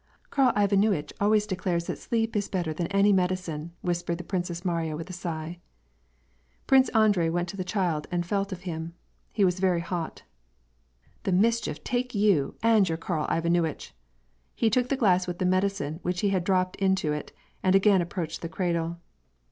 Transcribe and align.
Karl 0.31 0.51
Ivanuitch 0.55 1.13
always 1.21 1.45
declares 1.45 1.85
that 1.85 1.99
sleep 1.99 2.35
is 2.35 2.49
better 2.49 2.73
than 2.73 2.87
any 2.87 3.13
medi 3.13 3.35
erne" 3.47 3.69
whispered 3.81 4.17
the 4.17 4.23
Princess 4.23 4.65
Mariya 4.65 4.97
with 4.97 5.11
a 5.11 5.13
sigh. 5.13 5.59
Prince 6.65 6.89
Andrei 6.89 7.29
went 7.29 7.47
to 7.49 7.55
the 7.55 7.63
child 7.63 8.07
and 8.09 8.25
felt 8.25 8.51
of 8.51 8.61
him. 8.61 8.95
He 9.31 9.45
was 9.45 9.59
very 9.59 9.79
hot." 9.81 10.23
The 11.23 11.31
mischief 11.31 11.83
take 11.83 12.15
you 12.15 12.55
and 12.63 12.89
your 12.89 12.97
Karl 12.97 13.27
Ivanuitch!" 13.29 13.93
He 14.55 14.71
took 14.71 14.89
the 14.89 14.97
glass 14.97 15.27
with 15.27 15.37
the 15.37 15.45
medicine 15.45 15.99
which 16.01 16.21
he 16.21 16.29
had 16.29 16.43
dropped 16.43 16.77
into 16.77 17.13
it 17.13 17.31
and 17.61 17.75
again 17.75 18.01
approached 18.01 18.41
the 18.41 18.49
cradle. 18.49 18.97